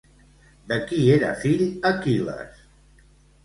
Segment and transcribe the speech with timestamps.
[0.71, 1.63] De qui era fill
[1.93, 2.69] Aquil·les?